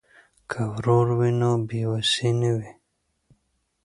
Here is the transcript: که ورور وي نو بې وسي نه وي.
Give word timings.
که 0.49 0.59
ورور 0.73 1.07
وي 1.17 1.31
نو 1.39 1.51
بې 1.67 1.81
وسي 1.91 2.29
نه 2.41 2.51
وي. 2.57 2.71